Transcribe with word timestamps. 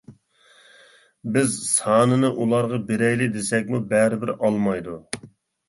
بىز 1.35 1.53
ساننى 1.65 2.33
ئۇلارغا 2.39 2.81
بېرەيلى 2.89 3.29
دېسەكمۇ 3.39 3.85
بەرىبىر 3.95 4.35
ئالمايدۇ. 4.37 5.01